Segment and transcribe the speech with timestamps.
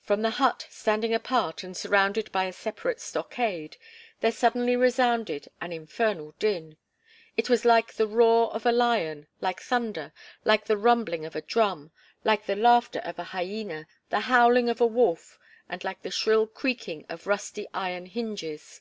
[0.00, 3.76] From the hut standing apart and surrounded by a separate stockade,
[4.20, 6.78] there suddenly resounded an infernal din.
[7.36, 10.14] It was like the roar of a lion, like thunder,
[10.46, 11.90] like the rumbling of a drum,
[12.24, 16.46] like the laughter of a hyena, the howling of a wolf, and like the shrill
[16.46, 18.80] creaking of rusty iron hinges.